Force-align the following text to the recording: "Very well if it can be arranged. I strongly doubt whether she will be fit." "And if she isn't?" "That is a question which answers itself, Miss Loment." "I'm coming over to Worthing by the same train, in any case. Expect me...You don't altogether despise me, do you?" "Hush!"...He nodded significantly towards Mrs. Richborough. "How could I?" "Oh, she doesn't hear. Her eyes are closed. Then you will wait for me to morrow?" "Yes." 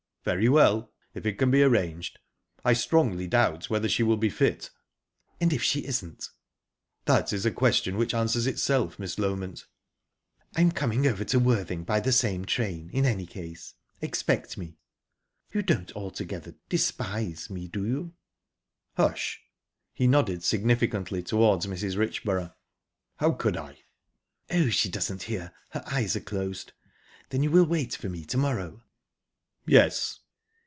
"Very 0.23 0.47
well 0.47 0.93
if 1.15 1.25
it 1.25 1.39
can 1.39 1.49
be 1.49 1.63
arranged. 1.63 2.19
I 2.63 2.73
strongly 2.73 3.25
doubt 3.25 3.71
whether 3.71 3.89
she 3.89 4.03
will 4.03 4.17
be 4.17 4.29
fit." 4.29 4.69
"And 5.39 5.51
if 5.51 5.63
she 5.63 5.83
isn't?" 5.83 6.29
"That 7.05 7.33
is 7.33 7.43
a 7.43 7.49
question 7.49 7.97
which 7.97 8.13
answers 8.13 8.45
itself, 8.45 8.99
Miss 8.99 9.15
Loment." 9.17 9.65
"I'm 10.55 10.73
coming 10.73 11.07
over 11.07 11.23
to 11.23 11.39
Worthing 11.39 11.85
by 11.85 11.99
the 12.01 12.11
same 12.11 12.45
train, 12.45 12.91
in 12.93 13.03
any 13.07 13.25
case. 13.25 13.73
Expect 13.99 14.59
me...You 14.59 15.63
don't 15.63 15.91
altogether 15.95 16.53
despise 16.69 17.49
me, 17.49 17.67
do 17.67 17.83
you?" 17.83 18.13
"Hush!"...He 18.97 20.05
nodded 20.05 20.43
significantly 20.43 21.23
towards 21.23 21.65
Mrs. 21.65 21.97
Richborough. 21.97 22.53
"How 23.17 23.31
could 23.31 23.57
I?" 23.57 23.79
"Oh, 24.51 24.69
she 24.69 24.87
doesn't 24.87 25.23
hear. 25.23 25.51
Her 25.71 25.81
eyes 25.87 26.15
are 26.15 26.19
closed. 26.19 26.73
Then 27.31 27.41
you 27.41 27.49
will 27.49 27.65
wait 27.65 27.95
for 27.95 28.07
me 28.07 28.23
to 28.25 28.37
morrow?" 28.37 28.83
"Yes." 29.67 30.17